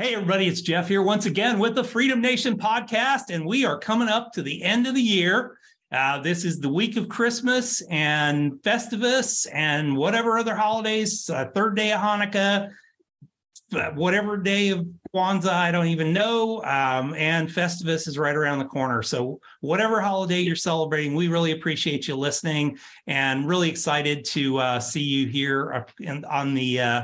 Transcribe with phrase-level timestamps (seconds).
[0.00, 3.78] Hey, everybody, it's Jeff here once again with the Freedom Nation podcast, and we are
[3.78, 5.58] coming up to the end of the year.
[5.92, 11.76] Uh, this is the week of Christmas and Festivus and whatever other holidays, uh, third
[11.76, 12.70] day of Hanukkah,
[13.74, 16.64] uh, whatever day of Kwanzaa, I don't even know.
[16.64, 19.02] Um, and Festivus is right around the corner.
[19.02, 24.80] So, whatever holiday you're celebrating, we really appreciate you listening and really excited to uh,
[24.80, 27.02] see you here in, on the uh,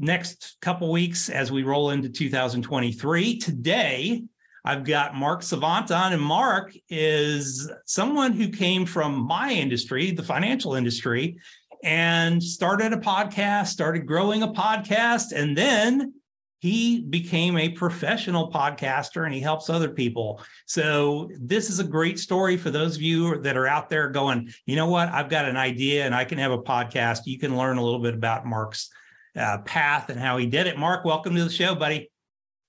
[0.00, 3.38] next couple weeks as we roll into 2023.
[3.38, 4.24] Today,
[4.64, 10.22] I've got Mark Savant on, and Mark is someone who came from my industry, the
[10.22, 11.38] financial industry,
[11.84, 16.14] and started a podcast, started growing a podcast, and then
[16.60, 20.42] he became a professional podcaster and he helps other people.
[20.66, 24.50] So, this is a great story for those of you that are out there going,
[24.66, 27.20] you know what, I've got an idea and I can have a podcast.
[27.24, 28.90] You can learn a little bit about Mark's
[29.36, 30.78] uh, path and how he did it.
[30.78, 32.10] Mark, welcome to the show, buddy.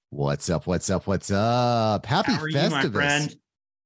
[0.10, 0.68] What's up?
[0.68, 1.08] What's up?
[1.08, 2.06] What's up?
[2.06, 3.32] Happy Festivus.
[3.32, 3.38] You,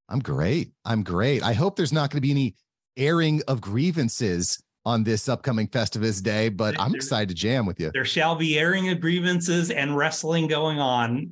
[0.10, 0.72] I'm great.
[0.84, 1.44] I'm great.
[1.44, 2.56] I hope there's not going to be any
[2.98, 7.92] airing of grievances on this upcoming Festivus day, but I'm excited to jam with you.
[7.94, 11.32] There shall be airing of grievances and wrestling going on.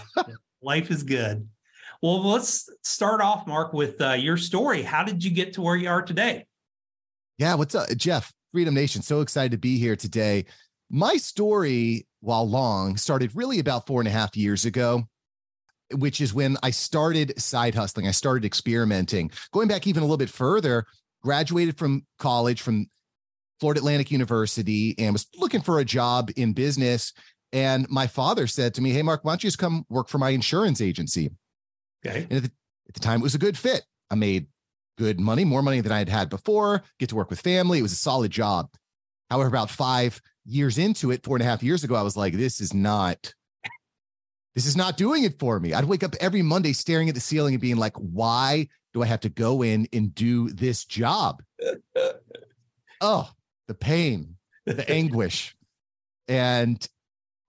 [0.62, 1.48] Life is good.
[2.02, 4.82] Well, let's start off, Mark, with uh, your story.
[4.82, 6.46] How did you get to where you are today?
[7.38, 8.32] Yeah, what's up, Jeff?
[8.52, 9.02] Freedom Nation.
[9.02, 10.44] So excited to be here today.
[10.94, 15.08] My story, while long, started really about four and a half years ago,
[15.92, 18.06] which is when I started side hustling.
[18.06, 19.32] I started experimenting.
[19.52, 20.86] Going back even a little bit further,
[21.20, 22.86] graduated from college from
[23.58, 27.12] Florida Atlantic University and was looking for a job in business.
[27.52, 30.18] And my father said to me, Hey, Mark, why don't you just come work for
[30.18, 31.32] my insurance agency?
[32.06, 32.28] Okay.
[32.30, 32.52] And at the,
[32.86, 33.82] at the time, it was a good fit.
[34.12, 34.46] I made
[34.96, 37.80] good money, more money than I had had before, get to work with family.
[37.80, 38.68] It was a solid job.
[39.30, 42.34] However, about five years into it, four and a half years ago, I was like,
[42.34, 43.34] this is not,
[44.54, 45.72] this is not doing it for me.
[45.72, 49.06] I'd wake up every Monday staring at the ceiling and being like, why do I
[49.06, 51.42] have to go in and do this job?
[53.00, 53.30] oh,
[53.66, 54.36] the pain,
[54.66, 55.56] the anguish.
[56.28, 56.86] And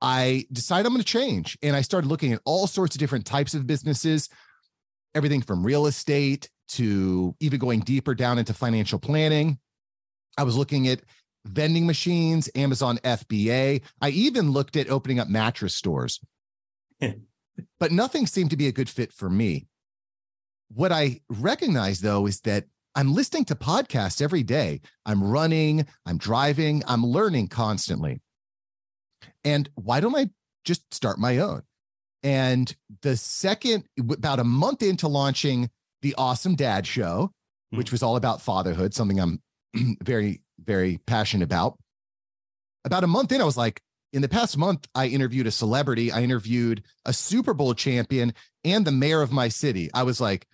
[0.01, 1.57] I decided I'm going to change.
[1.61, 4.29] And I started looking at all sorts of different types of businesses,
[5.13, 9.59] everything from real estate to even going deeper down into financial planning.
[10.37, 11.01] I was looking at
[11.45, 13.81] vending machines, Amazon FBA.
[14.01, 16.19] I even looked at opening up mattress stores,
[17.79, 19.67] but nothing seemed to be a good fit for me.
[20.69, 24.81] What I recognize though is that I'm listening to podcasts every day.
[25.05, 28.21] I'm running, I'm driving, I'm learning constantly.
[29.43, 30.29] And why don't I
[30.63, 31.61] just start my own?
[32.23, 35.69] And the second, about a month into launching
[36.01, 37.31] the Awesome Dad Show,
[37.71, 37.93] which hmm.
[37.93, 39.41] was all about fatherhood, something I'm
[40.03, 41.77] very very passionate about.
[42.83, 43.81] About a month in, I was like,
[44.13, 48.33] in the past month, I interviewed a celebrity, I interviewed a Super Bowl champion
[48.63, 49.89] and the mayor of my city.
[49.93, 50.47] I was like,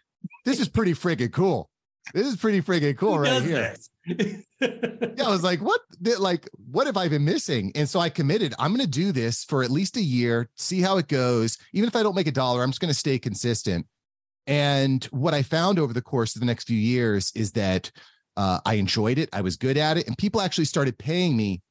[0.46, 1.70] this is pretty friggin' cool.
[2.14, 3.76] This is pretty friggin' cool right here.
[4.08, 5.82] yeah, I was like, what
[6.18, 7.72] like what have I been missing?
[7.76, 10.98] And so I committed, I'm gonna do this for at least a year, see how
[10.98, 11.60] it goes.
[11.74, 13.86] Even if I don't make a dollar, I'm just gonna stay consistent.
[14.48, 17.92] And what I found over the course of the next few years is that
[18.38, 19.30] uh, I enjoyed it.
[19.34, 20.08] I was good at it.
[20.08, 21.62] And people actually started paying me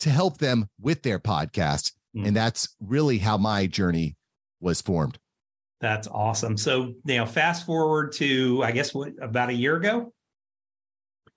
[0.00, 1.92] to help them with their podcast.
[2.16, 2.28] Mm.
[2.28, 4.16] And that's really how my journey
[4.60, 5.18] was formed.
[5.80, 6.56] That's awesome.
[6.56, 10.12] So, you know, fast forward to, I guess, what, about a year ago?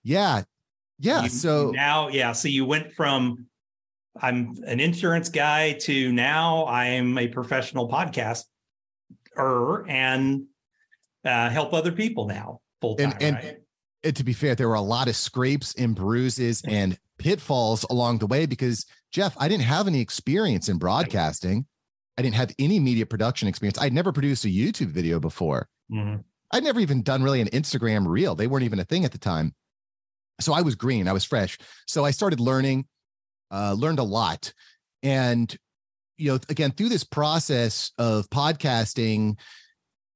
[0.04, 0.44] Yeah.
[1.00, 1.24] Yeah.
[1.24, 2.32] You, so now, yeah.
[2.32, 3.48] So you went from
[4.22, 8.46] I'm an insurance guy to now I'm a professional podcaster
[9.90, 10.44] and
[11.26, 13.14] uh, help other people now full time.
[13.14, 13.58] And, and, right?
[14.14, 18.28] To be fair, there were a lot of scrapes and bruises and pitfalls along the
[18.28, 21.66] way because Jeff, I didn't have any experience in broadcasting.
[22.18, 23.80] I didn't have any media production experience.
[23.80, 25.68] I'd never produced a YouTube video before.
[25.92, 26.22] Mm-hmm.
[26.52, 28.36] I'd never even done really an Instagram reel.
[28.36, 29.54] They weren't even a thing at the time.
[30.40, 31.58] So I was green, I was fresh.
[31.88, 32.86] So I started learning,
[33.52, 34.54] uh, learned a lot.
[35.02, 35.56] And,
[36.18, 39.38] you know, again, through this process of podcasting,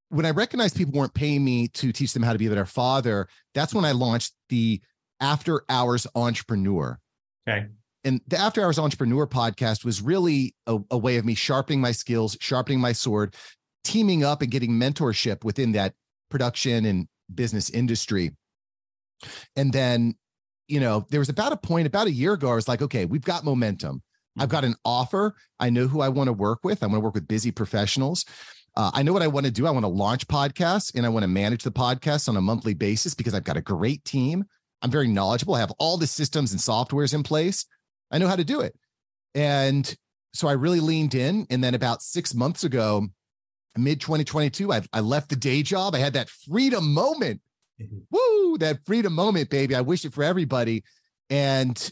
[0.09, 2.65] when I recognized people weren't paying me to teach them how to be a better
[2.65, 4.81] father, that's when I launched the
[5.21, 6.99] After Hours Entrepreneur.
[7.47, 7.67] Okay.
[8.03, 11.91] And the After Hours Entrepreneur podcast was really a, a way of me sharpening my
[11.91, 13.35] skills, sharpening my sword,
[13.83, 15.93] teaming up and getting mentorship within that
[16.29, 18.31] production and business industry.
[19.55, 20.15] And then,
[20.67, 23.05] you know, there was about a point about a year ago, I was like, okay,
[23.05, 24.01] we've got momentum.
[24.37, 24.51] I've mm-hmm.
[24.51, 25.35] got an offer.
[25.59, 26.83] I know who I want to work with.
[26.83, 28.25] I want to work with busy professionals.
[28.79, 29.67] Uh, I know what I want to do.
[29.67, 32.73] I want to launch podcasts and I want to manage the podcasts on a monthly
[32.73, 34.45] basis because I've got a great team.
[34.81, 35.55] I'm very knowledgeable.
[35.55, 37.65] I have all the systems and softwares in place.
[38.09, 38.73] I know how to do it.
[39.35, 39.93] And
[40.31, 41.45] so I really leaned in.
[41.49, 43.09] And then about six months ago,
[43.75, 45.93] mid 2022, I, I left the day job.
[45.93, 47.41] I had that freedom moment.
[47.81, 47.97] Mm-hmm.
[48.09, 49.75] Woo, that freedom moment, baby.
[49.75, 50.85] I wish it for everybody.
[51.29, 51.91] And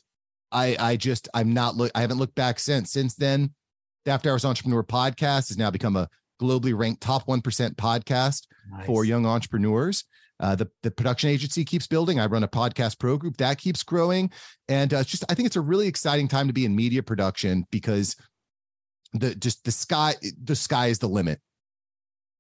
[0.54, 2.94] I I just I'm not look I haven't looked back since.
[2.94, 3.54] Since then,
[4.06, 6.08] the After Hours Entrepreneur podcast has now become a
[6.42, 7.42] globally ranked top 1%
[7.76, 8.86] podcast nice.
[8.86, 10.04] for young entrepreneurs.
[10.40, 12.20] Uh, the the production agency keeps building.
[12.20, 14.32] I run a podcast pro group that keeps growing,
[14.68, 17.66] and uh, just I think it's a really exciting time to be in media production
[17.72, 18.16] because
[19.14, 20.14] the just the sky
[20.44, 21.40] the sky is the limit.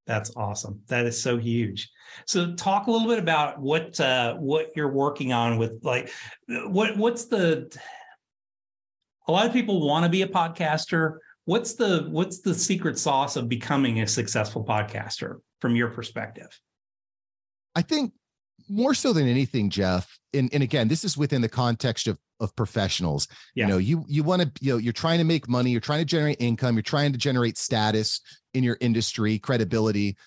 [0.05, 0.81] That's awesome.
[0.87, 1.89] That is so huge.
[2.25, 6.11] So talk a little bit about what uh, what you're working on with like
[6.47, 7.75] what what's the
[9.27, 11.17] a lot of people want to be a podcaster.
[11.47, 16.49] What's the what's the secret sauce of becoming a successful podcaster from your perspective?
[17.73, 18.11] I think
[18.67, 22.53] more so than anything, Jeff, and, and again, this is within the context of of
[22.57, 23.29] professionals.
[23.55, 23.63] Yeah.
[23.63, 26.01] You know, you you want to, you know, you're trying to make money, you're trying
[26.01, 28.19] to generate income, you're trying to generate status
[28.53, 30.17] in your industry, credibility.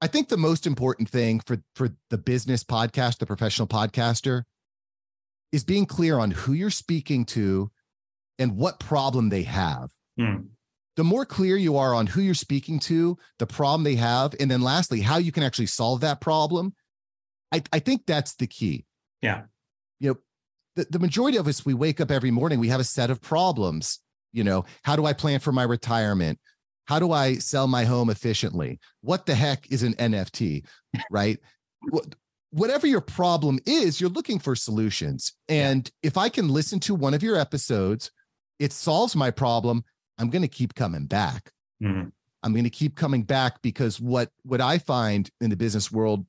[0.00, 4.44] I think the most important thing for for the business podcast, the professional podcaster,
[5.52, 7.70] is being clear on who you're speaking to
[8.38, 9.90] and what problem they have.
[10.18, 10.48] Mm.
[10.96, 14.50] The more clear you are on who you're speaking to, the problem they have, and
[14.50, 16.74] then lastly, how you can actually solve that problem,
[17.52, 18.86] I, I think that's the key.
[19.20, 19.42] Yeah.
[20.00, 20.16] You know,
[20.76, 23.20] the, the majority of us, we wake up every morning, we have a set of
[23.20, 24.00] problems.
[24.32, 26.38] You know, how do I plan for my retirement?
[26.86, 28.78] How do I sell my home efficiently?
[29.00, 30.64] What the heck is an NFT?
[31.10, 31.38] Right.
[32.50, 35.32] Whatever your problem is, you're looking for solutions.
[35.48, 38.10] And if I can listen to one of your episodes,
[38.58, 39.84] it solves my problem.
[40.18, 41.52] I'm going to keep coming back.
[41.82, 42.08] Mm-hmm.
[42.42, 46.26] I'm going to keep coming back because what what I find in the business world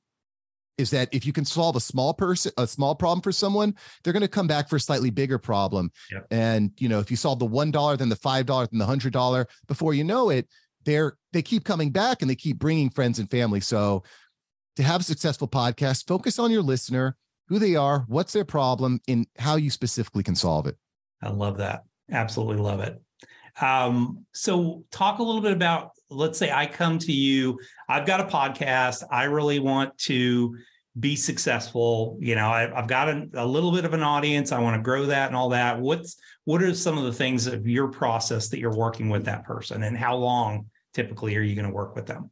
[0.78, 4.12] is that if you can solve a small person a small problem for someone they're
[4.12, 6.26] going to come back for a slightly bigger problem yep.
[6.30, 8.86] and you know if you solve the one dollar then the five dollar then the
[8.86, 10.48] hundred dollar before you know it
[10.84, 14.02] they're they keep coming back and they keep bringing friends and family so
[14.76, 17.16] to have a successful podcast focus on your listener
[17.48, 20.76] who they are what's their problem and how you specifically can solve it
[21.22, 23.00] i love that absolutely love it
[23.60, 27.58] um, so talk a little bit about let's say I come to you,
[27.88, 30.56] I've got a podcast, I really want to
[30.98, 32.16] be successful.
[32.20, 34.52] You know, I, have got a, a, little bit of an audience.
[34.52, 35.78] I want to grow that and all that.
[35.78, 39.44] What's what are some of the things of your process that you're working with that
[39.44, 42.30] person, and how long typically are you going to work with them?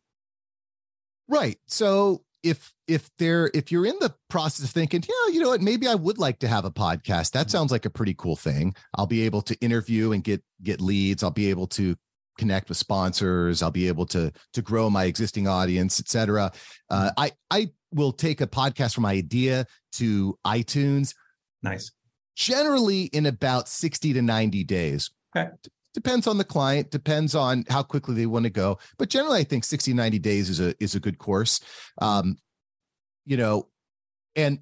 [1.29, 1.59] Right.
[1.67, 5.61] So if if they're if you're in the process of thinking, yeah, you know what,
[5.61, 7.33] maybe I would like to have a podcast.
[7.33, 8.75] That sounds like a pretty cool thing.
[8.97, 11.23] I'll be able to interview and get get leads.
[11.23, 11.97] I'll be able to
[12.39, 13.63] connect with sponsors.
[13.63, 16.53] I'll be able to to grow my existing audience, etc.
[16.91, 21.15] Uh, I I will take a podcast from idea to iTunes.
[21.63, 21.91] Nice.
[22.37, 25.11] Generally, in about sixty to ninety days.
[25.37, 25.51] Okay.
[25.97, 26.91] Depends on the client.
[26.91, 28.79] Depends on how quickly they want to go.
[28.99, 31.59] But generally, I think 60, 90 days is a is a good course.
[32.03, 32.37] Um,
[33.25, 33.69] you know,
[34.35, 34.59] and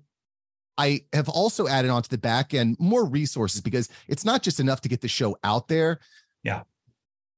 [0.79, 4.81] I have also added onto the back end more resources because it's not just enough
[4.83, 5.99] to get the show out there.
[6.45, 6.63] Yeah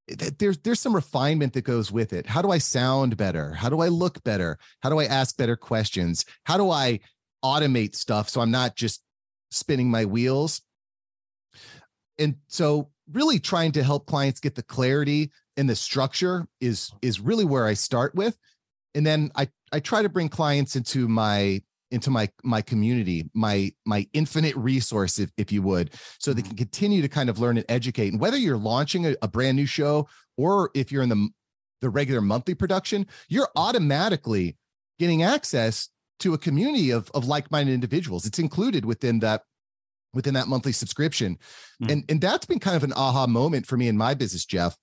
[0.08, 2.26] there's there's some refinement that goes with it.
[2.26, 3.54] How do I sound better?
[3.54, 4.58] How do I look better?
[4.80, 6.24] How do I ask better questions?
[6.44, 7.00] How do I
[7.42, 9.02] automate stuff so I'm not just
[9.50, 10.60] spinning my wheels?
[12.18, 17.20] And so really trying to help clients get the clarity and the structure is is
[17.20, 18.36] really where I start with.
[18.94, 23.72] And then I I try to bring clients into my into my my community my
[23.84, 26.48] my infinite resource if, if you would so they mm-hmm.
[26.48, 29.56] can continue to kind of learn and educate and whether you're launching a, a brand
[29.56, 31.28] new show or if you're in the
[31.80, 34.56] the regular monthly production you're automatically
[34.98, 39.42] getting access to a community of of like-minded individuals it's included within that
[40.16, 41.36] within that monthly subscription
[41.82, 41.92] mm-hmm.
[41.92, 44.76] and and that's been kind of an aha moment for me in my business jeff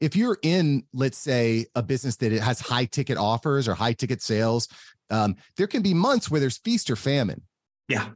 [0.00, 3.94] if you're in let's say a business that it has high ticket offers or high
[3.94, 4.68] ticket sales
[5.10, 7.42] um, there can be months where there's feast or famine.
[7.88, 8.08] Yeah.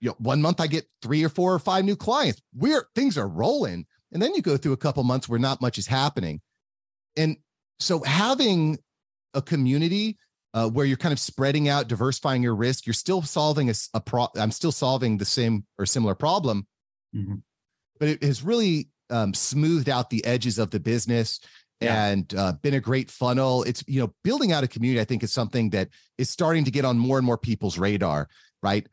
[0.00, 2.40] You know, one month I get three or four or five new clients.
[2.54, 3.86] We're things are rolling.
[4.12, 6.40] And then you go through a couple months where not much is happening.
[7.16, 7.36] And
[7.78, 8.78] so having
[9.34, 10.18] a community
[10.54, 12.86] uh, where you're kind of spreading out, diversifying your risk.
[12.86, 14.28] You're still solving a, a pro.
[14.36, 16.66] I'm still solving the same or similar problem,
[17.14, 17.36] mm-hmm.
[17.98, 21.40] but it has really um, smoothed out the edges of the business
[21.80, 22.06] yeah.
[22.06, 23.62] and uh, been a great funnel.
[23.64, 25.00] It's you know building out a community.
[25.00, 25.88] I think is something that
[26.18, 28.28] is starting to get on more and more people's radar.
[28.62, 28.86] Right?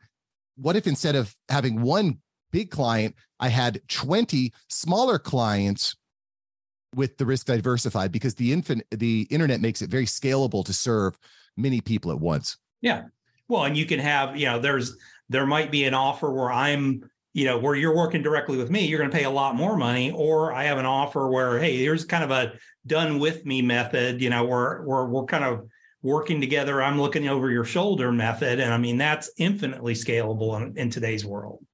[0.56, 2.18] What if instead of having one
[2.50, 5.96] big client, I had 20 smaller clients
[6.94, 11.18] with the risk diversified because the infin- the internet makes it very scalable to serve
[11.58, 12.56] many people at once.
[12.80, 13.04] Yeah.
[13.48, 14.96] Well, and you can have, you know, there's
[15.28, 18.86] there might be an offer where I'm, you know, where you're working directly with me,
[18.86, 21.76] you're going to pay a lot more money, or I have an offer where, hey,
[21.76, 22.52] here's kind of a
[22.86, 25.68] done with me method, you know, where where we're kind of
[26.02, 26.82] working together.
[26.82, 31.24] I'm looking over your shoulder method, and I mean that's infinitely scalable in, in today's
[31.24, 31.64] world.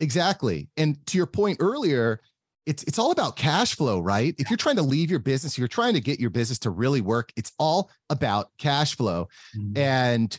[0.00, 2.20] Exactly, and to your point earlier,
[2.66, 4.34] it's it's all about cash flow, right?
[4.38, 7.00] If you're trying to leave your business, you're trying to get your business to really
[7.00, 7.32] work.
[7.36, 9.76] It's all about cash flow, mm-hmm.
[9.76, 10.38] and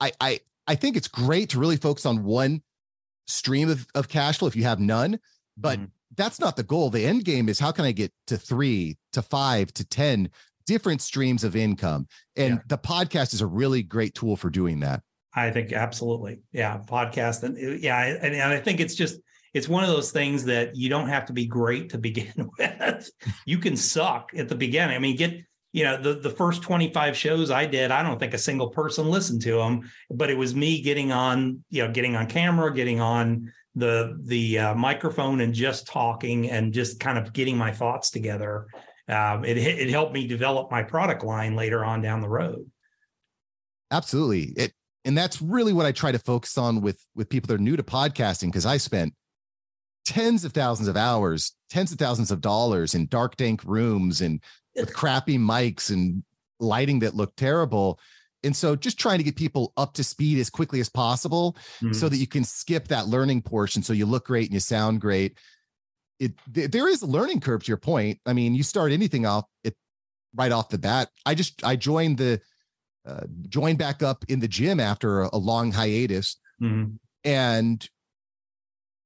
[0.00, 2.62] I I I think it's great to really focus on one
[3.26, 5.18] stream of, of cash flow if you have none,
[5.56, 5.86] but mm-hmm.
[6.16, 6.90] that's not the goal.
[6.90, 10.30] The end game is how can I get to three, to five, to ten
[10.64, 12.06] different streams of income,
[12.36, 12.60] and yeah.
[12.68, 15.02] the podcast is a really great tool for doing that.
[15.34, 19.20] I think absolutely, yeah, podcast and yeah, and, and I think it's just
[19.54, 23.10] it's one of those things that you don't have to be great to begin with.
[23.46, 24.96] you can suck at the beginning.
[24.96, 25.42] I mean, get
[25.72, 29.10] you know the the first 25 shows I did, I don't think a single person
[29.10, 33.00] listened to them, but it was me getting on, you know, getting on camera, getting
[33.00, 38.10] on the the uh, microphone and just talking and just kind of getting my thoughts
[38.10, 38.66] together.
[39.08, 42.70] Um, it it helped me develop my product line later on down the road.
[43.90, 44.52] Absolutely.
[44.56, 44.72] It
[45.04, 47.76] and that's really what I try to focus on with with people that are new
[47.76, 49.14] to podcasting because I spent
[50.04, 54.40] tens of thousands of hours, tens of thousands of dollars in dark, dank rooms and
[54.74, 56.22] with crappy mics and
[56.58, 57.98] lighting that looked terrible.
[58.44, 61.92] And so just trying to get people up to speed as quickly as possible mm-hmm.
[61.92, 65.00] so that you can skip that learning portion so you look great and you sound
[65.00, 65.38] great.
[66.18, 68.20] It there is a learning curve to your point.
[68.26, 69.76] I mean, you start anything off it
[70.34, 71.08] right off the bat.
[71.26, 72.40] I just I joined the
[73.06, 76.36] uh, joined back up in the gym after a, a long hiatus.
[76.60, 76.94] Mm-hmm.
[77.24, 77.88] And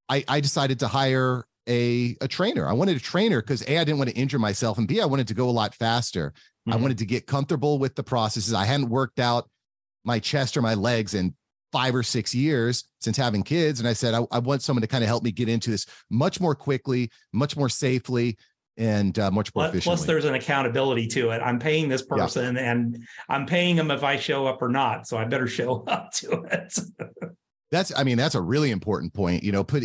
[0.08, 2.68] I, I decided to hire a, a trainer.
[2.68, 5.06] I wanted a trainer because A, I didn't want to injure myself, and B, I
[5.06, 6.30] wanted to go a lot faster.
[6.30, 6.72] Mm-hmm.
[6.72, 8.54] I wanted to get comfortable with the processes.
[8.54, 9.48] I hadn't worked out
[10.04, 11.34] my chest or my legs in
[11.72, 13.80] five or six years since having kids.
[13.80, 15.86] And I said, I, I want someone to kind of help me get into this
[16.08, 18.38] much more quickly, much more safely,
[18.76, 19.96] and uh, much more efficiently.
[19.96, 21.40] Plus, there's an accountability to it.
[21.40, 22.72] I'm paying this person yeah.
[22.72, 25.06] and I'm paying them if I show up or not.
[25.06, 26.78] So I better show up to it.
[27.70, 29.42] That's, I mean, that's a really important point.
[29.42, 29.84] You know, put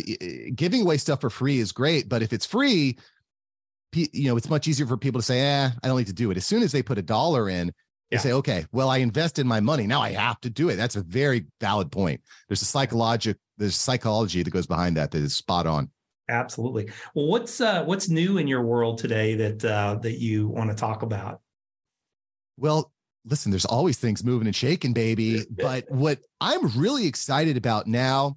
[0.54, 2.98] giving away stuff for free is great, but if it's free,
[3.92, 6.30] you know, it's much easier for people to say, "eh, I don't need to do
[6.30, 7.68] it." As soon as they put a dollar in,
[8.10, 8.20] they yeah.
[8.20, 9.86] say, "Okay, well, I invested my money.
[9.86, 12.20] Now I have to do it." That's a very valid point.
[12.48, 15.90] There's a psychologic, there's psychology that goes behind that that is spot on.
[16.28, 16.88] Absolutely.
[17.14, 20.76] Well, what's uh, what's new in your world today that uh, that you want to
[20.76, 21.40] talk about?
[22.56, 22.92] Well,
[23.24, 25.44] listen, there's always things moving and shaking, baby.
[25.50, 28.36] But what I'm really excited about now,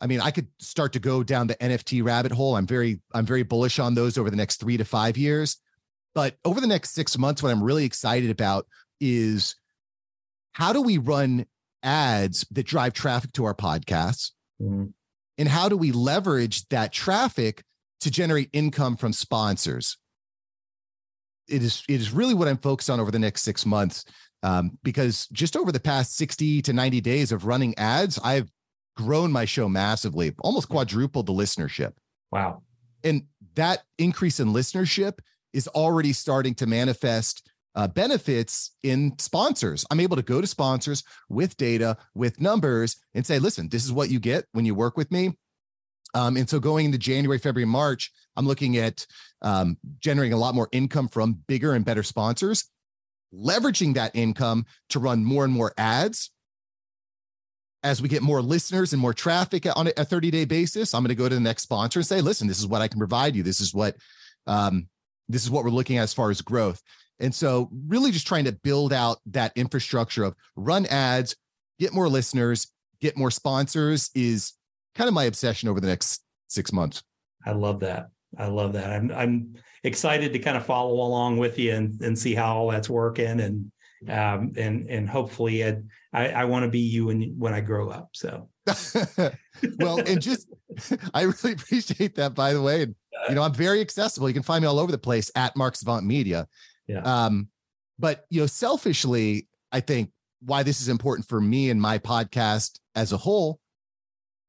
[0.00, 2.56] I mean, I could start to go down the NFT rabbit hole.
[2.56, 5.58] I'm very, I'm very bullish on those over the next three to five years.
[6.14, 8.66] But over the next six months, what I'm really excited about
[9.00, 9.54] is
[10.52, 11.46] how do we run
[11.82, 14.32] ads that drive traffic to our podcasts?
[14.60, 14.86] Mm-hmm.
[15.38, 17.64] And how do we leverage that traffic
[18.00, 19.96] to generate income from sponsors?
[21.52, 24.04] It is it is really what I'm focused on over the next six months.
[24.42, 28.50] Um, because just over the past 60 to 90 days of running ads, I've
[28.96, 31.92] grown my show massively, almost quadrupled the listenership.
[32.32, 32.62] Wow.
[33.04, 33.22] And
[33.54, 35.18] that increase in listenership
[35.52, 39.84] is already starting to manifest uh, benefits in sponsors.
[39.90, 43.92] I'm able to go to sponsors with data, with numbers, and say, listen, this is
[43.92, 45.36] what you get when you work with me.
[46.14, 49.06] Um, and so going into January, February, March, I'm looking at
[49.42, 52.70] um, generating a lot more income from bigger and better sponsors,
[53.34, 56.30] leveraging that income to run more and more ads.
[57.84, 61.08] As we get more listeners and more traffic on a 30 day basis, I'm going
[61.08, 63.34] to go to the next sponsor and say, listen, this is what I can provide
[63.34, 63.42] you.
[63.42, 63.96] This is what,
[64.46, 64.86] um,
[65.28, 66.80] this is what we're looking at as far as growth.
[67.18, 71.36] And so really just trying to build out that infrastructure of run ads,
[71.78, 72.68] get more listeners,
[73.00, 74.52] get more sponsors is
[74.94, 77.02] kind of my obsession over the next six months.
[77.46, 78.08] I love that.
[78.38, 78.90] I love that.
[78.90, 82.70] I'm I'm excited to kind of follow along with you and, and see how all
[82.70, 83.72] that's working and
[84.08, 87.90] um and and hopefully Ed, I I want to be you when when I grow
[87.90, 88.10] up.
[88.14, 88.48] So
[89.78, 90.48] well, and just
[91.14, 92.82] I really appreciate that by the way.
[92.82, 92.94] And
[93.28, 94.28] you know, I'm very accessible.
[94.28, 96.48] You can find me all over the place at Mark Savant Media.
[96.86, 97.02] Yeah.
[97.02, 97.48] Um,
[97.98, 102.80] But you know, selfishly, I think why this is important for me and my podcast
[102.94, 103.60] as a whole,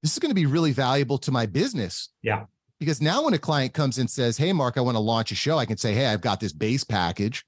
[0.04, 2.10] this is going to be really valuable to my business.
[2.22, 2.46] Yeah.
[2.80, 5.36] Because now when a client comes and says, Hey, Mark, I want to launch a
[5.36, 7.46] show, I can say, Hey, I've got this base package.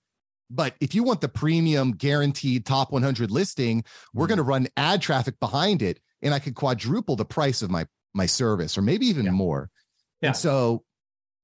[0.50, 3.84] But if you want the premium guaranteed top 100 listing,
[4.14, 7.70] we're going to run ad traffic behind it and I could quadruple the price of
[7.70, 9.32] my my service or maybe even Yeah.
[9.32, 9.70] more.
[10.22, 10.30] Yeah.
[10.30, 10.84] And so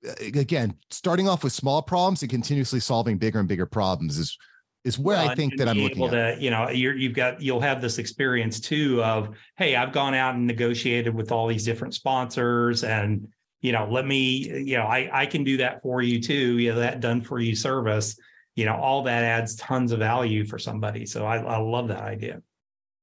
[0.08, 4.38] uh, again, starting off with small problems and continuously solving bigger and bigger problems is
[4.84, 6.42] is where Well, I think that I'm able at.
[6.42, 10.36] you know, you're, you've got, you'll have this experience too of, hey, I've gone out
[10.36, 13.28] and negotiated with all these different sponsors, and
[13.62, 16.58] you know, let me, you know, I I can do that for you too.
[16.58, 18.18] You know, that done for you service.
[18.56, 21.06] You know, all that adds tons of value for somebody.
[21.06, 22.42] So I, I love that idea.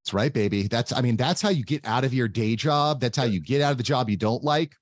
[0.04, 0.64] That's right, baby.
[0.64, 3.00] That's I mean, that's how you get out of your day job.
[3.00, 4.74] That's how you get out of the job you don't like,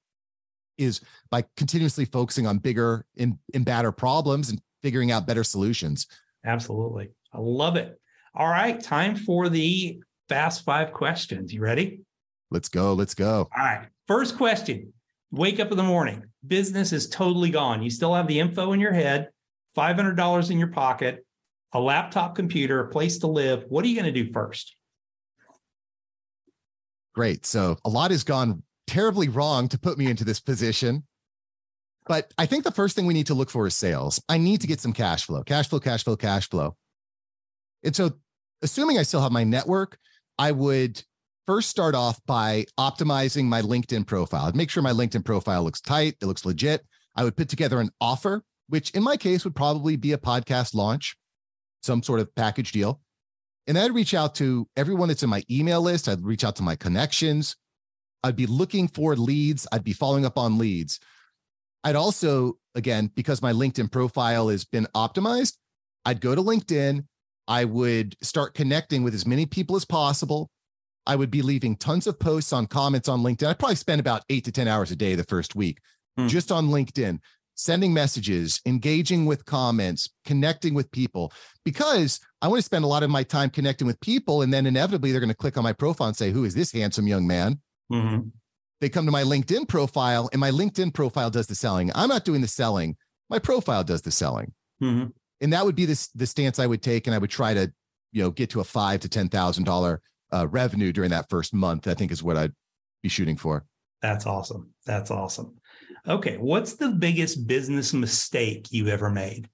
[0.78, 6.06] is by continuously focusing on bigger and, and badder problems and figuring out better solutions.
[6.46, 8.00] Absolutely, I love it.
[8.34, 11.52] All right, time for the fast five questions.
[11.52, 12.00] You ready?
[12.50, 12.94] Let's go.
[12.94, 13.48] Let's go.
[13.56, 13.88] All right.
[14.06, 14.92] First question
[15.32, 16.22] Wake up in the morning.
[16.46, 17.82] Business is totally gone.
[17.82, 19.28] You still have the info in your head,
[19.76, 21.26] $500 in your pocket,
[21.72, 23.64] a laptop computer, a place to live.
[23.68, 24.76] What are you going to do first?
[27.14, 27.44] Great.
[27.44, 31.02] So a lot has gone terribly wrong to put me into this position.
[32.06, 34.22] But I think the first thing we need to look for is sales.
[34.28, 36.76] I need to get some cash flow, cash flow, cash flow, cash flow.
[37.82, 38.12] And so,
[38.62, 39.98] assuming I still have my network,
[40.38, 41.02] I would
[41.46, 44.46] first start off by optimizing my LinkedIn profile.
[44.46, 46.84] I'd make sure my LinkedIn profile looks tight, it looks legit.
[47.14, 50.74] I would put together an offer, which in my case would probably be a podcast
[50.74, 51.16] launch,
[51.82, 53.00] some sort of package deal.
[53.66, 56.08] And I'd reach out to everyone that's in my email list.
[56.08, 57.56] I'd reach out to my connections.
[58.22, 59.66] I'd be looking for leads.
[59.72, 61.00] I'd be following up on leads.
[61.86, 65.54] I'd also, again, because my LinkedIn profile has been optimized,
[66.04, 67.06] I'd go to LinkedIn.
[67.46, 70.50] I would start connecting with as many people as possible.
[71.06, 73.46] I would be leaving tons of posts on comments on LinkedIn.
[73.46, 75.78] I'd probably spend about eight to 10 hours a day the first week
[76.18, 76.26] Hmm.
[76.26, 77.20] just on LinkedIn,
[77.54, 81.32] sending messages, engaging with comments, connecting with people,
[81.64, 84.42] because I want to spend a lot of my time connecting with people.
[84.42, 86.72] And then inevitably they're going to click on my profile and say, Who is this
[86.72, 87.60] handsome young man?
[87.92, 88.32] Mhm.
[88.80, 91.90] They come to my LinkedIn profile, and my LinkedIn profile does the selling.
[91.94, 92.96] I'm not doing the selling,
[93.30, 94.52] my profile does the selling.
[94.82, 95.12] Mhm.
[95.40, 97.06] And that would be this the stance I would take.
[97.06, 97.72] And I would try to,
[98.12, 100.00] you know, get to a five to ten thousand dollar
[100.32, 101.86] uh, revenue during that first month.
[101.86, 102.52] I think is what I'd
[103.02, 103.64] be shooting for.
[104.02, 104.70] That's awesome.
[104.84, 105.56] That's awesome.
[106.06, 106.36] Okay.
[106.36, 109.48] What's the biggest business mistake you ever made?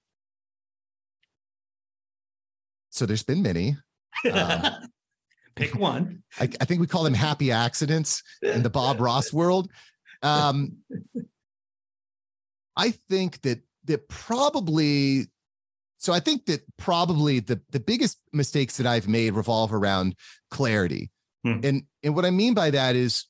[2.89, 3.77] So there's been many.
[4.31, 4.61] Um,
[5.55, 6.23] Pick one.
[6.39, 9.69] I, I think we call them happy accidents in the Bob Ross world.
[10.21, 10.77] Um,
[12.75, 15.27] I think that that probably
[15.97, 20.15] so I think that probably the the biggest mistakes that I've made revolve around
[20.49, 21.11] clarity.
[21.43, 21.59] Hmm.
[21.63, 23.25] And and what I mean by that is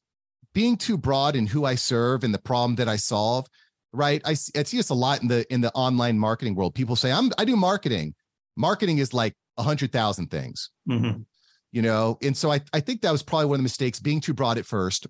[0.54, 3.48] being too broad in who I serve and the problem that I solve,
[3.92, 4.22] right?
[4.24, 6.76] I, see- I see this a lot in the in the online marketing world.
[6.76, 8.14] People say, I'm I do marketing.
[8.56, 11.26] Marketing is like a hundred thousand things Mhm.
[11.74, 12.18] You know?
[12.22, 14.58] And so i i think that was probably one of the mistakes being too broad
[14.58, 15.08] at first.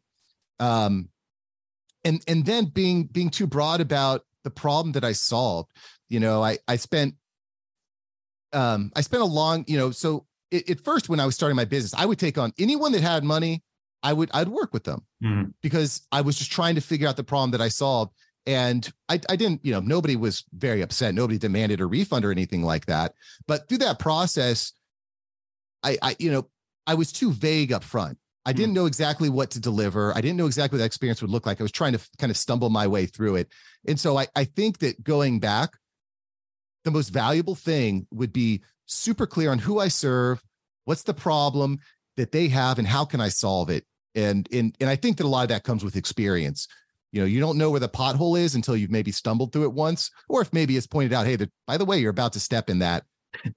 [0.60, 1.10] Um
[2.04, 5.70] and and then being being too broad about the problem that i solved
[6.10, 6.42] you know?
[6.44, 7.14] I i spent
[8.54, 11.56] um i spent a long you know so at, at first when i was starting
[11.56, 13.64] my business i would take on anyone that had money
[14.04, 15.54] i would i'd work with them Mhm.
[15.62, 18.14] because i was just trying to figure out the problem that i solved.
[18.46, 21.16] And I, I didn't you know nobody was very upset.
[21.16, 23.14] Nobody demanded a refund or anything like that.
[23.48, 24.74] But through that process
[25.82, 26.50] I, I, you know,
[26.88, 28.18] I was too vague up front.
[28.46, 28.58] I Hmm.
[28.58, 30.16] didn't know exactly what to deliver.
[30.16, 31.60] I didn't know exactly what that experience would look like.
[31.62, 33.50] I was trying to kind of stumble my way through it.
[33.88, 35.78] And so I, I think that going back,
[36.84, 40.44] the most valuable thing would be super clear on who I serve,
[40.86, 41.80] what's the problem
[42.18, 43.86] that they have, and how can I solve it.
[44.16, 46.68] And and and I think that a lot of that comes with experience.
[47.14, 49.74] You know, you don't know where the pothole is until you've maybe stumbled through it
[49.74, 52.40] once, or if maybe it's pointed out, hey, that by the way, you're about to
[52.40, 53.06] step in that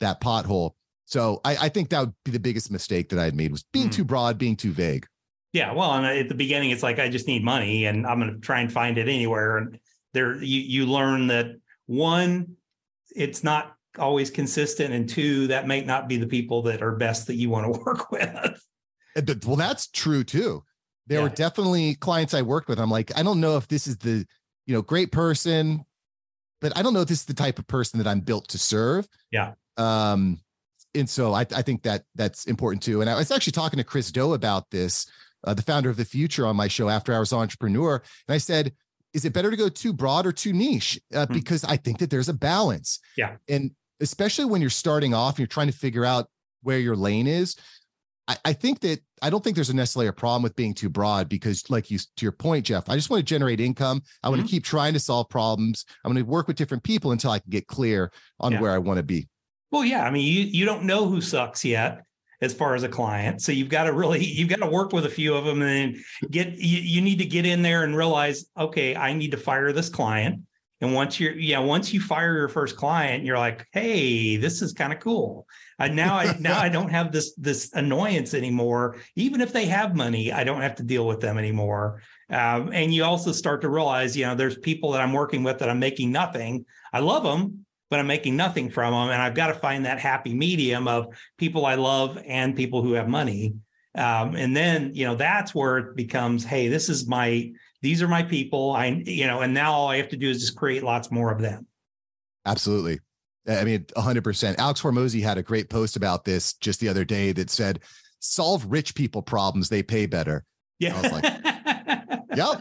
[0.01, 0.73] that pothole.
[1.07, 3.63] So I, I think that would be the biggest mistake that I had made was
[3.73, 3.93] being Hmm.
[3.93, 5.07] too broad, being too vague.
[5.53, 8.35] Yeah, well, and at the beginning, it's like I just need money, and I'm going
[8.35, 9.57] to try and find it anywhere.
[9.57, 9.79] And
[10.13, 11.47] there, you you learn that
[11.87, 12.57] one,
[13.15, 17.29] it's not always consistent, and two, that may not be the people that are best
[17.29, 19.47] that you want to work with.
[19.47, 20.63] Well, that's true too.
[21.07, 22.79] There were definitely clients I worked with.
[22.81, 24.27] I'm like, I don't know if this is the,
[24.67, 25.85] you know, great person,
[26.61, 28.59] but I don't know if this is the type of person that I'm built to
[28.59, 29.09] serve.
[29.31, 29.53] Yeah.
[29.77, 30.41] Um,
[30.97, 33.01] and so I, I think that that's important too.
[33.01, 35.07] And I was actually talking to Chris Do about this,
[35.45, 38.03] uh, the founder of the Futur on my show after hours entrepreneur.
[38.27, 38.73] And I said,
[39.15, 41.01] is it better to go too broad or too niche?
[41.15, 41.35] Uh, Hmm.
[41.35, 42.99] Because I think that there's a balance.
[43.17, 43.37] Yeah.
[43.49, 46.29] And especially when you're starting off and you're trying to figure out
[46.63, 47.57] where your lane is.
[48.29, 50.89] I, I think that I don't think there's a necessarily a problem with being too
[50.89, 54.03] broad because, like you to your point, Jeff, I just want to generate income.
[54.23, 54.47] I want mm-hmm.
[54.47, 55.87] to keep trying to solve problems.
[56.05, 58.61] I'm going to work with different people until I can get clear on yeah.
[58.61, 59.29] where I want to be.
[59.77, 60.05] Well, yeah.
[60.05, 62.01] I mean, you you don't know who sucks yet
[62.41, 63.43] as far as a client.
[63.43, 65.99] So you've got to really you've got to work with a few of them and
[66.31, 69.73] get you, you need to get in there and realize, okay, I need to fire
[69.73, 70.41] this client.
[70.81, 74.73] And once you're, yeah, once you fire your first client, you're like, hey, this is
[74.73, 75.47] kind of cool.
[75.79, 78.97] And now I now I don't have this this annoyance anymore.
[79.15, 82.01] Even if they have money, I don't have to deal with them anymore.
[82.31, 85.59] Um, and you also start to realize, you know, there's people that I'm working with
[85.59, 86.65] that I'm making nothing.
[86.95, 89.11] I love them, but I'm making nothing from them.
[89.11, 91.07] And I've got to find that happy medium of
[91.39, 93.55] people I love and people who have money.
[93.95, 97.51] Um, and then, you know, that's where it becomes, hey, this is my
[97.83, 98.73] these are my people.
[98.73, 101.31] I, you know, and now all I have to do is just create lots more
[101.31, 101.67] of them.
[102.45, 103.01] Absolutely.
[103.49, 104.59] I mean, 100%.
[104.59, 107.81] Alex Hormozi had a great post about this just the other day that said,
[108.19, 110.45] solve rich people problems, they pay better.
[110.79, 110.97] Yeah.
[110.97, 111.25] I was like,
[112.37, 112.61] yep.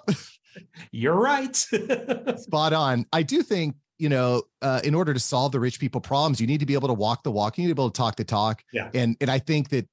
[0.92, 1.56] You're right.
[2.38, 3.06] Spot on.
[3.12, 6.48] I do think, you know, uh, in order to solve the rich people problems, you
[6.48, 7.58] need to be able to walk the walk.
[7.58, 8.64] You need to be able to talk the talk.
[8.74, 8.90] Yeah.
[8.94, 9.88] And and I think that,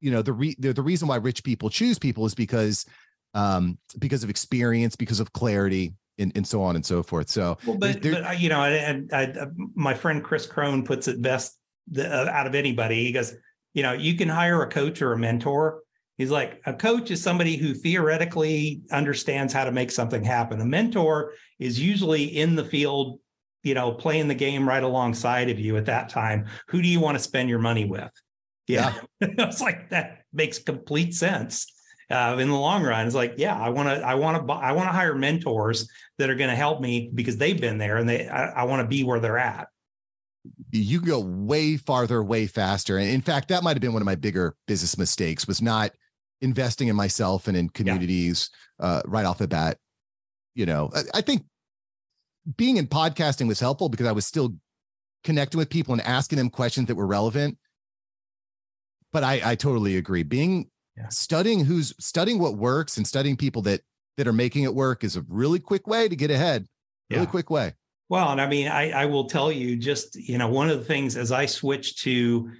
[0.00, 2.86] you know, the re- the, the reason why rich people choose people is because
[3.34, 7.30] um, because of experience, because of clarity, and, and so on and so forth.
[7.30, 11.08] So, well, but, but uh, you know, I, I, I, my friend Chris Crone puts
[11.08, 11.58] it best
[11.90, 13.04] the, uh, out of anybody.
[13.04, 13.34] He goes,
[13.74, 15.80] you know, you can hire a coach or a mentor.
[16.18, 20.60] He's like, a coach is somebody who theoretically understands how to make something happen.
[20.60, 23.18] A mentor is usually in the field,
[23.62, 26.46] you know, playing the game right alongside of you at that time.
[26.68, 28.10] Who do you want to spend your money with?
[28.66, 28.94] Yeah.
[29.20, 29.28] yeah.
[29.38, 31.66] it's like that makes complete sense
[32.12, 34.72] uh, in the long run it's like yeah i want to i want to i
[34.72, 38.08] want to hire mentors that are going to help me because they've been there and
[38.08, 39.68] they i, I want to be where they're at
[40.70, 44.02] you can go way farther way faster and in fact that might have been one
[44.02, 45.92] of my bigger business mistakes was not
[46.42, 48.86] investing in myself and in communities yeah.
[48.86, 49.78] uh, right off the bat
[50.54, 51.44] you know I, I think
[52.56, 54.54] being in podcasting was helpful because i was still
[55.24, 57.56] connecting with people and asking them questions that were relevant
[59.12, 60.22] but I, I totally agree.
[60.22, 61.08] Being yeah.
[61.08, 63.80] studying who's studying what works and studying people that
[64.16, 66.66] that are making it work is a really quick way to get ahead
[67.10, 67.30] really yeah.
[67.30, 67.72] quick way
[68.10, 70.84] well and i mean I, I will tell you just you know one of the
[70.84, 72.50] things as i switched to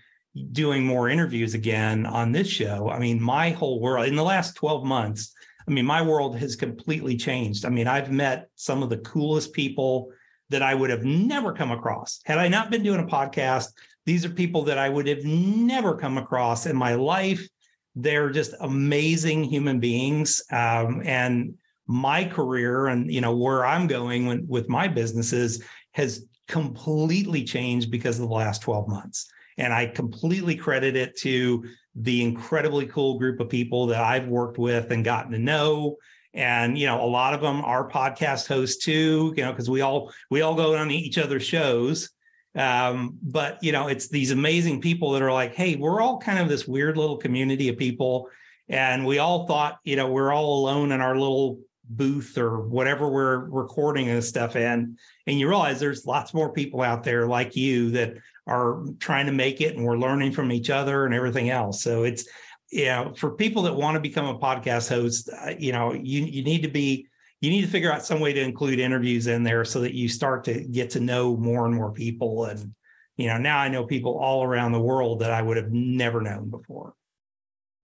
[0.53, 4.55] doing more interviews again on this show i mean my whole world in the last
[4.55, 5.35] 12 months
[5.73, 9.53] i mean my world has completely changed i mean i've met some of the coolest
[9.53, 10.11] people
[10.51, 13.69] that i would have never come across had i not been doing a podcast
[14.07, 17.47] these are people that i would have never come across in my life
[17.95, 20.43] they're just amazing human beings.
[20.51, 21.55] Um, and
[21.87, 27.91] my career and you know where I'm going when, with my businesses has completely changed
[27.91, 29.31] because of the last 12 months.
[29.59, 34.59] And I completely credit it to the incredibly cool group of people that I've worked
[34.59, 35.97] with and gotten to know.
[36.35, 39.83] And you know, a lot of them are podcast hosts too, you know, because we
[39.83, 42.11] all we all go on each other's shows.
[42.55, 46.39] Um, but you know, it's these amazing people that are like, hey, we're all kind
[46.39, 48.29] of this weird little community of people.
[48.69, 51.61] And we all thought, you know, we're all alone in our little
[51.97, 54.97] booth or whatever we're recording this stuff in.
[55.27, 58.15] And you realize there's lots more people out there like you that
[58.47, 61.83] are trying to make it and we're learning from each other and everything else.
[61.83, 62.27] So it's,
[62.71, 66.23] you know, for people that want to become a podcast host, uh, you know, you,
[66.25, 67.07] you need to be
[67.43, 70.09] you need to figure out some way to include interviews in there so that you
[70.09, 72.73] start to get to know more and more people and
[73.17, 76.21] you know now i know people all around the world that i would have never
[76.23, 76.95] known before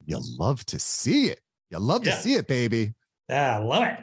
[0.07, 1.41] you love to see it
[1.71, 2.15] you love yeah.
[2.15, 2.95] to see it baby
[3.31, 3.99] i love it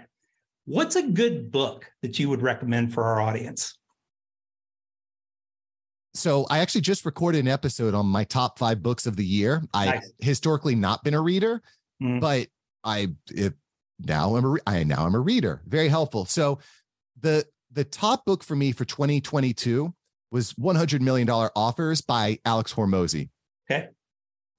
[0.66, 3.78] what's a good book that you would recommend for our audience
[6.16, 9.62] so I actually just recorded an episode on my top five books of the year.
[9.74, 10.14] I nice.
[10.20, 11.62] historically not been a reader,
[12.02, 12.22] mm.
[12.22, 12.48] but
[12.84, 13.54] I if
[14.00, 15.62] now I'm a I now I'm a reader.
[15.68, 16.26] Very helpful.
[16.26, 16.60] So
[17.20, 19.94] the the top book for me for 2022
[20.32, 23.30] was 100 million dollar offers by Alex Hormozi.
[23.70, 23.90] Okay.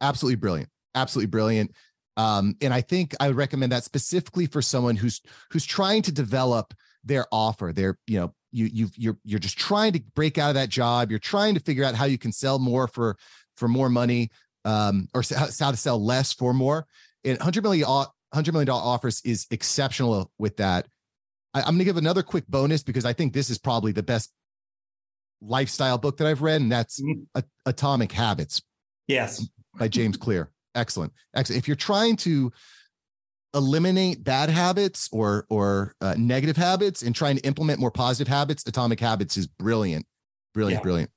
[0.00, 0.68] Absolutely brilliant.
[0.94, 1.72] Absolutely brilliant.
[2.16, 6.12] Um, and I think I would recommend that specifically for someone who's who's trying to
[6.12, 6.72] develop
[7.04, 7.72] their offer.
[7.74, 11.10] They're, you know, you you you're you're just trying to break out of that job.
[11.10, 13.16] You're trying to figure out how you can sell more for
[13.56, 14.30] for more money,
[14.64, 16.86] um, or how to sell less for more.
[17.24, 17.86] And 100 million
[18.34, 20.86] $100 million offers is exceptional with that.
[21.54, 24.02] I, am going to give another quick bonus because I think this is probably the
[24.02, 24.30] best
[25.40, 27.40] lifestyle book that I've read, and that's mm-hmm.
[27.64, 28.62] Atomic Habits.
[29.06, 29.46] Yes.
[29.78, 30.50] By James Clear.
[30.76, 31.12] Excellent.
[31.34, 31.58] Excellent.
[31.58, 32.52] If you're trying to
[33.54, 38.62] eliminate bad habits or or uh, negative habits and trying to implement more positive habits,
[38.66, 40.06] Atomic Habits is brilliant.
[40.54, 40.82] Brilliant, yeah.
[40.82, 41.10] brilliant.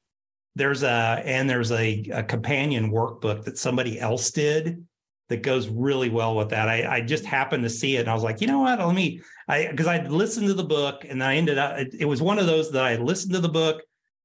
[0.56, 4.86] there's a and there's a, a companion workbook that somebody else did
[5.30, 6.68] that goes really well with that.
[6.68, 8.80] I, I just happened to see it and I was like, you know what?
[8.80, 11.78] Let me, I because I listened to the book and I ended up.
[11.78, 13.82] It, it was one of those that I listened to the book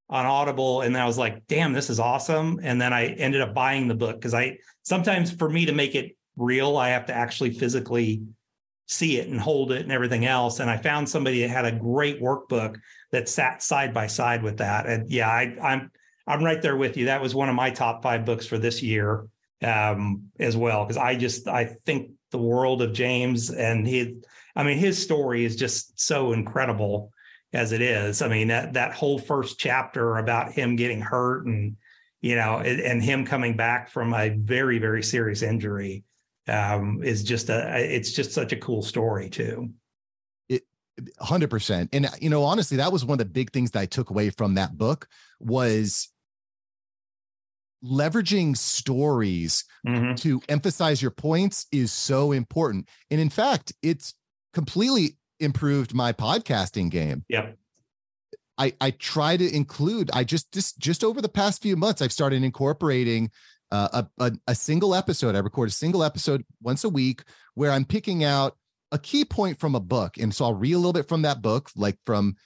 [0.09, 2.61] on Audible and I was like, damn, this is awesome.
[2.63, 5.95] And then I ended up buying the book because I sometimes for me to make
[5.95, 8.23] it real, I have to actually physically
[8.87, 10.61] see it and hold it and everything else.
[10.61, 12.77] And I found somebody that had a great workbook
[13.13, 14.87] that sat side by side with that.
[14.87, 15.91] And yeah, I, I'm
[16.27, 17.07] I'm right there with you.
[17.07, 19.27] That was one of my top five books for this year
[19.63, 24.17] um, as well because I just I think the world of James and he,
[24.57, 27.13] I mean, his story is just so incredible
[27.55, 28.21] as it is.
[28.21, 31.77] I mean, that that whole first chapter about him getting hurt and
[32.21, 36.05] you know and, and him coming back from a very very serious injury
[36.49, 39.71] um, is just a it's just such a cool story too.
[40.49, 40.65] It
[41.21, 44.11] 100% and you know honestly that was one of the big things that i took
[44.11, 45.09] away from that book
[45.41, 46.09] was
[47.85, 50.15] leveraging stories mm-hmm.
[50.15, 52.89] to emphasize your points is so important.
[53.11, 54.15] And in fact, it's
[54.53, 57.25] completely improved my podcasting game.
[57.29, 57.59] Yep.
[58.57, 62.13] I, I try to include, I just, just, just over the past few months, I've
[62.13, 63.31] started incorporating
[63.73, 65.35] uh, a, a, a single episode.
[65.35, 68.57] I record a single episode once a week where I'm picking out
[68.93, 70.19] a key point from a book.
[70.19, 72.37] And so I'll read a little bit from that book, like from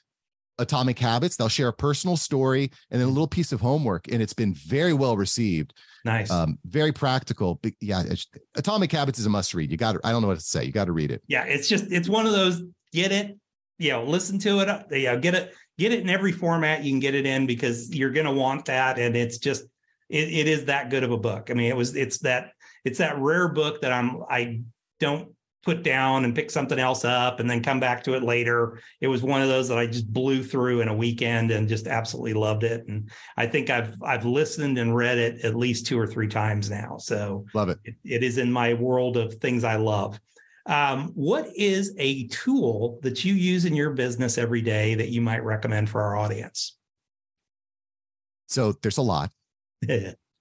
[0.58, 1.36] Atomic Habits.
[1.36, 4.54] They'll share a personal story and then a little piece of homework, and it's been
[4.54, 5.74] very well received.
[6.04, 7.60] Nice, um, very practical.
[7.62, 8.02] But yeah,
[8.56, 9.70] Atomic Habits is a must read.
[9.70, 10.00] You got to.
[10.04, 10.64] I don't know what to say.
[10.64, 11.22] You got to read it.
[11.28, 12.62] Yeah, it's just it's one of those.
[12.92, 13.38] Get it,
[13.78, 14.68] you know, listen to it.
[14.68, 17.94] Uh, yeah, get it, get it in every format you can get it in because
[17.94, 19.64] you're going to want that, and it's just
[20.08, 21.50] it, it is that good of a book.
[21.50, 22.52] I mean, it was it's that
[22.84, 24.60] it's that rare book that I'm I
[25.00, 25.32] don't
[25.64, 28.80] put down and pick something else up and then come back to it later.
[29.00, 31.86] It was one of those that I just blew through in a weekend and just
[31.86, 32.86] absolutely loved it.
[32.88, 36.70] And I think I've I've listened and read it at least two or three times
[36.70, 36.96] now.
[36.98, 37.78] So love it.
[37.84, 40.18] It, it is in my world of things I love.
[40.68, 45.22] Um, what is a tool that you use in your business every day that you
[45.22, 46.76] might recommend for our audience?
[48.48, 49.30] So there's a lot.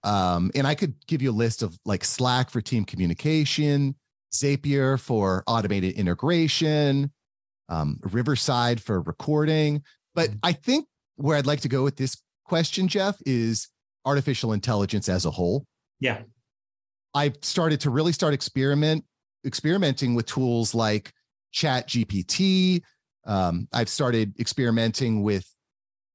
[0.04, 3.96] um, and I could give you a list of like Slack for team communication,
[4.34, 7.12] Zapier for automated integration,
[7.70, 9.82] um, Riverside for recording.
[10.13, 10.40] But mm-hmm.
[10.44, 13.70] I think where I'd like to go with this question, Jeff, is
[14.04, 15.66] artificial intelligence as a whole.
[16.02, 16.24] Yeah.
[17.13, 19.06] I've started to really start experiment
[19.45, 21.13] experimenting with tools like
[21.52, 22.82] Chat GPT.
[23.26, 25.50] Um, I've started experimenting with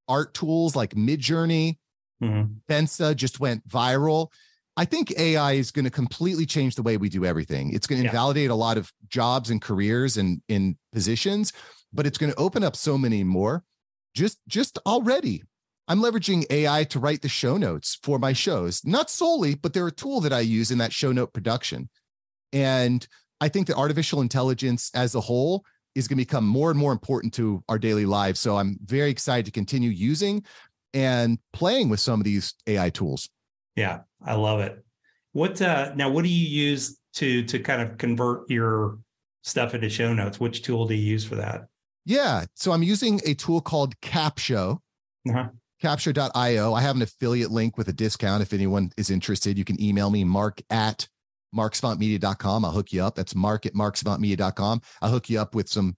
[0.09, 1.79] art tools like Midjourney.
[2.23, 2.55] Mm-hmm.
[2.69, 4.29] Lensa just went viral.
[4.77, 7.75] I think AI is going to completely change the way we do everything.
[7.75, 8.11] It's going to yeah.
[8.11, 11.53] invalidate a lot of jobs and careers and in positions,
[11.93, 13.65] but it's going to open up so many more.
[14.15, 15.43] Just just already,
[15.89, 18.83] I'm leveraging AI to write the show notes for my shows.
[18.85, 21.91] Not solely, but they're a tool that I use in that show note production.
[22.53, 23.07] And
[23.41, 26.93] I think that artificial intelligence as a whole is going to become more and more
[26.93, 28.41] important to our daily lives.
[28.41, 30.45] So I'm very excited to continue using
[30.95, 33.29] and playing with some of these AI tools.
[33.77, 34.85] Yeah, I love it.
[35.33, 36.11] What uh, now?
[36.11, 38.99] What do you use to to kind of convert your
[39.43, 40.39] stuff into show notes?
[40.39, 41.67] Which tool do you use for that?
[42.05, 44.79] Yeah, so I'm using a tool called Capsho.
[45.29, 45.49] Uh-huh.
[45.83, 46.75] Capsho.io.
[46.75, 48.43] I have an affiliate link with a discount.
[48.43, 51.09] If anyone is interested, you can email me, mark at
[51.55, 52.65] marksavantmedia.com.
[52.65, 53.15] I'll hook you up.
[53.15, 54.81] That's mark at marksavantmedia.com.
[55.01, 55.97] I'll hook you up with some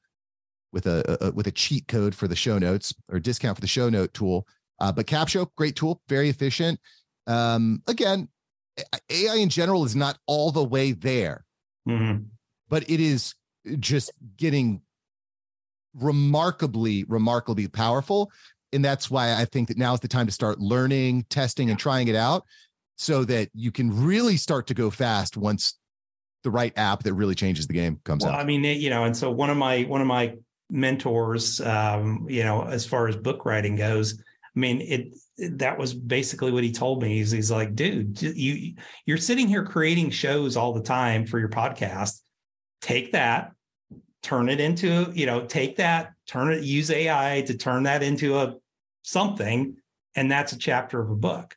[0.72, 3.66] with a, a, with a cheat code for the show notes or discount for the
[3.66, 4.46] show note tool.
[4.80, 6.80] Uh, but Capsho, great tool, very efficient.
[7.26, 8.28] Um, again,
[9.08, 11.44] AI in general is not all the way there,
[11.88, 12.24] mm-hmm.
[12.68, 13.34] but it is
[13.78, 14.82] just getting
[15.94, 18.32] remarkably, remarkably powerful.
[18.72, 21.78] And that's why I think that now is the time to start learning, testing, and
[21.78, 22.44] trying it out
[22.96, 25.78] so that you can really start to go fast once
[26.42, 28.40] the right app that really changes the game comes well, out.
[28.40, 30.34] I mean, you know, and so one of my one of my
[30.70, 35.14] mentors, um, you know, as far as book writing goes, I mean, it
[35.58, 37.16] that was basically what he told me.
[37.16, 38.74] He's, he's like, dude, you
[39.06, 42.20] you're sitting here creating shows all the time for your podcast.
[42.80, 43.52] Take that,
[44.22, 48.38] turn it into, you know, take that, turn it, use AI to turn that into
[48.38, 48.54] a
[49.02, 49.76] something,
[50.14, 51.56] and that's a chapter of a book.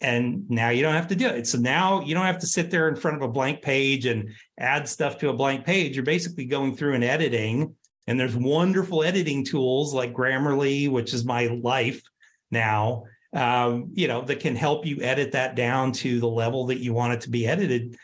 [0.00, 1.46] And now you don't have to do it.
[1.46, 4.30] So now you don't have to sit there in front of a blank page and
[4.58, 5.96] add stuff to a blank page.
[5.96, 7.74] You're basically going through and editing.
[8.06, 12.02] And there's wonderful editing tools like Grammarly, which is my life
[12.50, 16.78] now, um, you know, that can help you edit that down to the level that
[16.78, 17.96] you want it to be edited.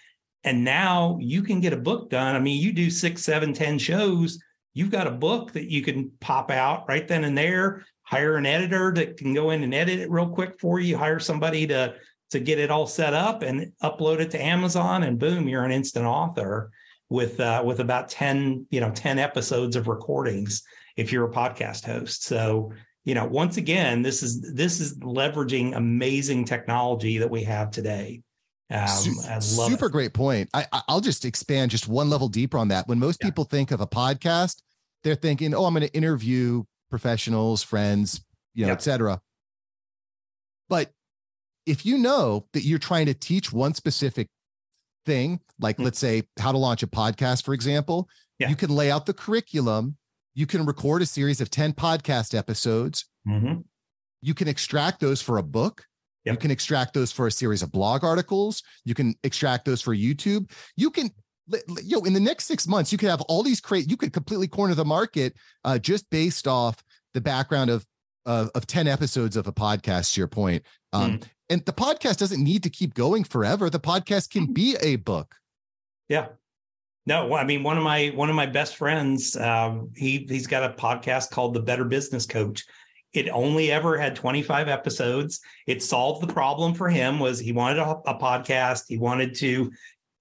[0.44, 2.34] And now you can get a book done.
[2.34, 4.40] I mean, you do six, seven, ten shows.
[4.74, 8.44] You've got a book that you can pop out right then and there, hire an
[8.44, 10.98] editor that can go in and edit it real quick for you.
[10.98, 11.94] Hire somebody to
[12.30, 15.72] to get it all set up and upload it to Amazon, and boom, you're an
[15.72, 16.70] instant author
[17.08, 20.62] with uh, with about ten you know ten episodes of recordings
[20.96, 22.24] if you're a podcast host.
[22.24, 22.72] So
[23.04, 28.20] you know, once again, this is this is leveraging amazing technology that we have today.
[28.70, 29.92] Um, super it.
[29.92, 30.50] great point.
[30.52, 32.88] I, I'll just expand just one level deeper on that.
[32.88, 33.28] When most yeah.
[33.28, 34.60] people think of a podcast,
[35.02, 38.24] they're thinking, "Oh, I'm going to interview professionals, friends,
[38.54, 38.74] you know, yeah.
[38.74, 39.20] etc."
[40.68, 40.90] But
[41.66, 44.28] if you know that you're trying to teach one specific
[45.04, 45.86] thing, like mm-hmm.
[45.86, 48.48] let's say how to launch a podcast, for example, yeah.
[48.48, 49.96] you can lay out the curriculum
[50.34, 53.04] you can record a series of 10 podcast episodes.
[53.28, 53.60] Mm-hmm.
[54.22, 55.84] You can extract those for a book.
[56.24, 56.34] Yep.
[56.34, 58.62] You can extract those for a series of blog articles.
[58.84, 60.50] You can extract those for YouTube.
[60.76, 61.10] You can,
[61.48, 63.90] know, in the next six months, you could have all these create.
[63.90, 66.82] You could completely corner the market uh, just based off
[67.14, 67.86] the background of
[68.26, 70.14] of, of ten episodes of a podcast.
[70.14, 71.24] To your point, um, mm.
[71.50, 73.70] and the podcast doesn't need to keep going forever.
[73.70, 75.34] The podcast can be a book.
[76.08, 76.28] Yeah,
[77.06, 79.36] no, I mean one of my one of my best friends.
[79.36, 82.64] Um, he he's got a podcast called The Better Business Coach.
[83.12, 85.40] It only ever had 25 episodes.
[85.66, 87.18] It solved the problem for him.
[87.18, 88.84] Was he wanted a, a podcast?
[88.88, 89.70] He wanted to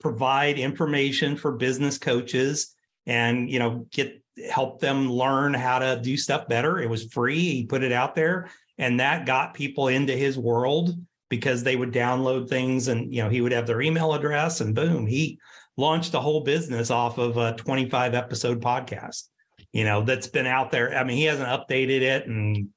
[0.01, 6.17] provide information for business coaches and you know get help them learn how to do
[6.17, 6.79] stuff better.
[6.79, 7.39] It was free.
[7.39, 10.95] He put it out there, and that got people into his world
[11.29, 14.75] because they would download things, and you know he would have their email address, and
[14.75, 15.39] boom, he
[15.77, 19.29] launched a whole business off of a 25 episode podcast,
[19.73, 20.97] you know, that's been out there.
[20.97, 22.69] I mean, he hasn't updated it in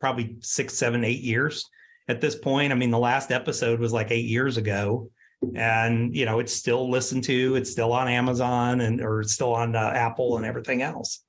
[0.00, 1.68] probably six, seven, eight years
[2.08, 2.72] at this point.
[2.72, 5.10] I mean, the last episode was like eight years ago.
[5.54, 7.56] And you know it's still listened to.
[7.56, 11.22] It's still on Amazon and or it's still on uh, Apple and everything else.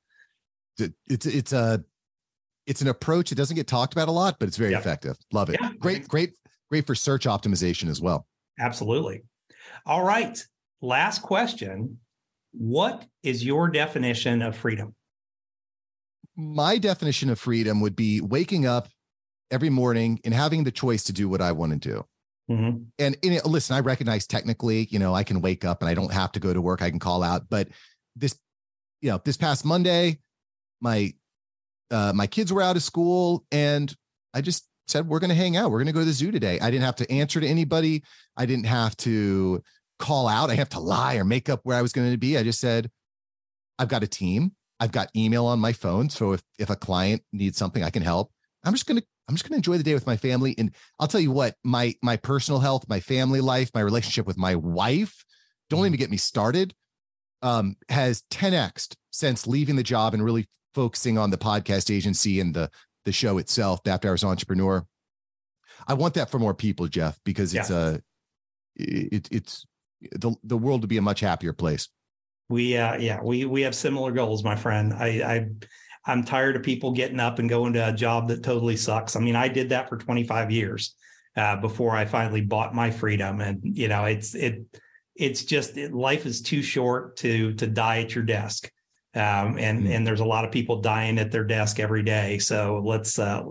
[0.77, 1.83] It's it's a
[2.65, 3.31] it's an approach.
[3.31, 4.79] It doesn't get talked about a lot, but it's very yeah.
[4.79, 5.17] effective.
[5.31, 5.57] Love it.
[5.61, 5.71] Yeah.
[5.79, 6.33] Great, great,
[6.69, 8.25] great for search optimization as well.
[8.59, 9.23] Absolutely.
[9.85, 10.41] All right
[10.83, 11.97] last question
[12.51, 14.93] What is your definition of freedom?
[16.35, 18.89] My definition of freedom would be waking up
[19.49, 22.05] every morning and having the choice to do what I want to do.
[22.49, 22.83] Mm-hmm.
[22.99, 26.11] And, and listen, I recognize technically, you know, I can wake up and I don't
[26.11, 26.81] have to go to work.
[26.81, 27.43] I can call out.
[27.49, 27.69] But
[28.15, 28.37] this,
[29.01, 30.19] you know, this past Monday,
[30.81, 31.13] my
[31.91, 33.93] uh, my kids were out of school, and
[34.33, 35.69] I just said we're going to hang out.
[35.69, 36.59] We're going to go to the zoo today.
[36.59, 38.03] I didn't have to answer to anybody.
[38.35, 39.61] I didn't have to
[39.99, 40.49] call out.
[40.49, 42.37] I have to lie or make up where I was going to be.
[42.37, 42.89] I just said,
[43.77, 44.53] I've got a team.
[44.79, 46.09] I've got email on my phone.
[46.09, 48.31] So if, if a client needs something, I can help.
[48.63, 50.55] I'm just going to, I'm just going to enjoy the day with my family.
[50.57, 54.37] And I'll tell you what, my, my personal health, my family life, my relationship with
[54.37, 55.23] my wife,
[55.69, 55.87] don't mm-hmm.
[55.87, 56.73] even get me started,
[57.41, 62.53] um, has 10x since leaving the job and really focusing on the podcast agency and
[62.53, 62.69] the,
[63.05, 64.85] the show itself, the After Hours Entrepreneur.
[65.87, 67.95] I want that for more people, Jeff, because it's yeah.
[67.95, 67.99] a,
[68.75, 69.65] it, it's
[70.11, 71.89] the the world to be a much happier place.
[72.49, 74.93] We uh yeah, we we have similar goals, my friend.
[74.93, 75.47] I I
[76.05, 79.15] I'm tired of people getting up and going to a job that totally sucks.
[79.15, 80.95] I mean, I did that for 25 years
[81.37, 84.63] uh, before I finally bought my freedom, and you know, it's it
[85.15, 88.69] it's just it, life is too short to to die at your desk,
[89.15, 89.91] um, and mm-hmm.
[89.91, 92.37] and there's a lot of people dying at their desk every day.
[92.37, 93.43] So let's uh,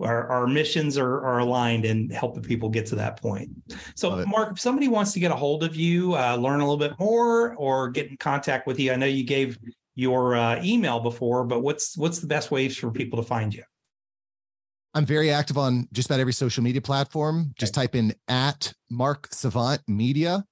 [0.00, 3.50] our, our missions are, are aligned in helping people get to that point.
[3.94, 6.76] So, Mark, if somebody wants to get a hold of you, uh, learn a little
[6.76, 9.58] bit more, or get in contact with you, I know you gave
[9.96, 13.64] your uh, email before, but what's what's the best ways for people to find you?
[14.94, 17.52] I'm very active on just about every social media platform.
[17.58, 20.44] Just type in at Mark Savant Media,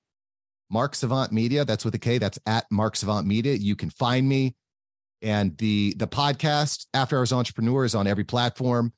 [0.71, 1.65] Mark Savant Media.
[1.65, 2.19] That's with a K.
[2.19, 3.55] That's at Mark Savant Media.
[3.55, 4.57] You can find me.
[5.23, 8.93] And the the podcast After Hours Entrepreneur is on every platform.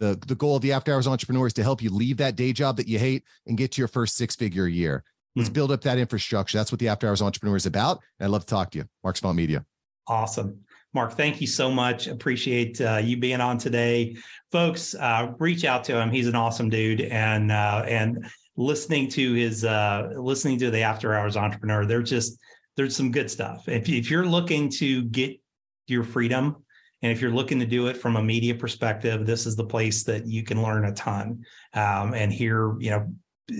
[0.00, 2.54] The, the goal of the after hours entrepreneur is to help you leave that day
[2.54, 5.04] job that you hate and get to your first six figure year.
[5.36, 6.58] Let's mm build up that infrastructure.
[6.58, 8.00] That's what the after hours entrepreneur is about.
[8.18, 8.84] And I'd love to talk to you.
[9.04, 9.64] Mark Savant Media.
[10.06, 10.60] Awesome.
[10.92, 12.08] Mark, thank you so much.
[12.08, 14.16] Appreciate uh, you being on today,
[14.50, 14.94] folks.
[14.94, 16.10] Uh, reach out to him.
[16.10, 21.14] He's an awesome dude, and uh, and listening to his uh, listening to the After
[21.14, 21.86] Hours Entrepreneur.
[21.86, 22.38] There's just
[22.76, 23.68] there's some good stuff.
[23.68, 25.40] If if you're looking to get
[25.86, 26.56] your freedom,
[27.02, 30.02] and if you're looking to do it from a media perspective, this is the place
[30.04, 33.12] that you can learn a ton um, and hear, you know,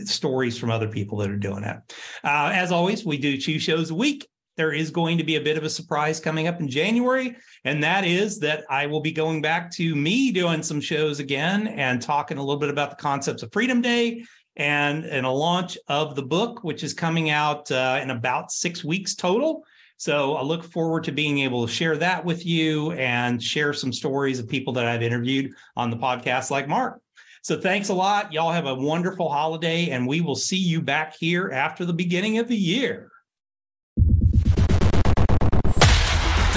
[0.04, 1.76] stories from other people that are doing it.
[2.22, 4.28] Uh, as always, we do two shows a week.
[4.60, 7.34] There is going to be a bit of a surprise coming up in January,
[7.64, 11.66] and that is that I will be going back to me doing some shows again
[11.66, 14.22] and talking a little bit about the concepts of Freedom Day
[14.56, 18.84] and, and a launch of the book, which is coming out uh, in about six
[18.84, 19.64] weeks total.
[19.96, 23.94] So I look forward to being able to share that with you and share some
[23.94, 27.00] stories of people that I've interviewed on the podcast, like Mark.
[27.40, 28.30] So thanks a lot.
[28.30, 32.36] Y'all have a wonderful holiday, and we will see you back here after the beginning
[32.36, 33.09] of the year.